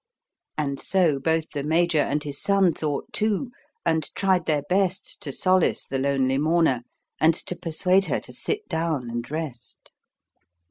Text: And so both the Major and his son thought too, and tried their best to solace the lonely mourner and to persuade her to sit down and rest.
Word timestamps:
And 0.57 0.79
so 0.79 1.19
both 1.19 1.51
the 1.51 1.61
Major 1.63 1.99
and 1.99 2.23
his 2.23 2.41
son 2.41 2.73
thought 2.73 3.13
too, 3.13 3.51
and 3.85 4.09
tried 4.15 4.47
their 4.47 4.63
best 4.63 5.21
to 5.21 5.31
solace 5.31 5.85
the 5.85 5.99
lonely 5.99 6.39
mourner 6.39 6.81
and 7.19 7.35
to 7.35 7.55
persuade 7.55 8.05
her 8.05 8.19
to 8.21 8.33
sit 8.33 8.67
down 8.67 9.11
and 9.11 9.29
rest. 9.29 9.91